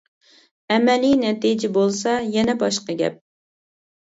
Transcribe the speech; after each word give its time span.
ئەمەلىي 0.75 1.13
نەتىجە 1.23 1.69
بولسا 1.75 2.15
يەنە 2.37 2.57
باشقا 2.65 2.97
گەپ. 3.05 3.21